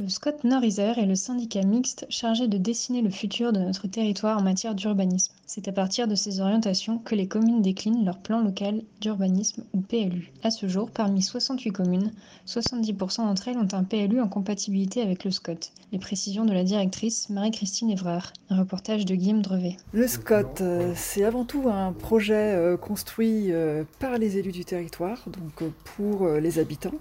[0.00, 4.38] Le Scott Norizer est le syndicat mixte chargé de dessiner le futur de notre territoire
[4.38, 5.34] en matière d'urbanisme.
[5.44, 9.82] C'est à partir de ces orientations que les communes déclinent leur plan local d'urbanisme ou
[9.82, 10.32] PLU.
[10.42, 12.10] À ce jour, parmi 68 communes,
[12.46, 15.58] 70% d'entre elles ont un PLU en compatibilité avec le SCOT.
[15.92, 18.32] Les précisions de la directrice Marie-Christine Évrard.
[18.48, 19.76] Un reportage de Guillaume Drevet.
[19.92, 24.64] Le SCOT, euh, c'est avant tout un projet euh, construit euh, par les élus du
[24.64, 26.94] territoire, donc pour les habitants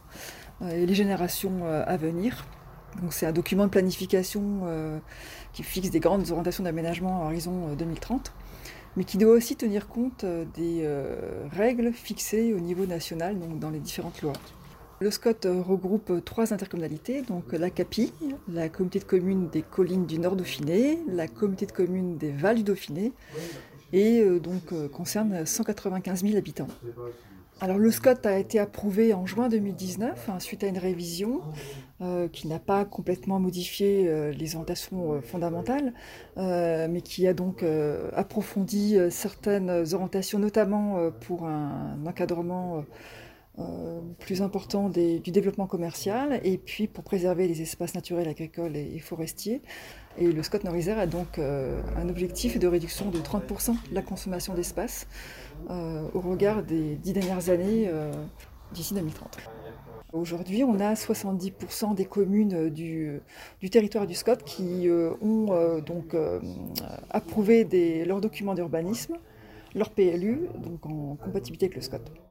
[0.70, 2.46] et les générations à venir.
[3.10, 5.00] C'est un document de planification euh,
[5.54, 8.40] qui fixe des grandes orientations d'aménagement à horizon 2030, euh,
[8.98, 10.88] mais qui doit aussi tenir compte euh, des
[11.52, 14.34] règles fixées au niveau national, dans les différentes lois.
[15.00, 18.14] Le SCOT regroupe trois intercommunalités, donc la CAPI,
[18.48, 22.58] la communauté de communes des collines du Nord Dauphiné, la communauté de communes des Vals
[22.58, 23.12] du Dauphiné,
[23.94, 26.68] et donc concerne 195 000 habitants.
[27.64, 31.42] Alors le SCOT a été approuvé en juin 2019 hein, suite à une révision
[32.02, 35.94] euh, qui n'a pas complètement modifié euh, les orientations euh, fondamentales,
[36.38, 37.64] mais qui a donc
[38.16, 42.84] approfondi certaines orientations, notamment pour un, encadrement
[44.20, 49.62] plus important du développement commercial et puis pour préserver les espaces naturels, agricoles et, forestiers.
[50.18, 54.54] Et le SCOT Norizer a donc un objectif de réduction de 30% de la consommation
[54.54, 55.08] d'espace
[55.70, 57.92] au regard des dix dernières années
[58.74, 59.38] d'ici 2030.
[60.14, 63.22] Aujourd'hui, on a 70% des communes du,
[63.72, 66.42] territoire du SCOT qui euh, ont euh, donc euh,
[67.10, 67.64] approuvé
[68.06, 69.16] leurs documents d'urbanisme,
[69.74, 72.31] leur PLU, donc en compatibilité avec le SCOT.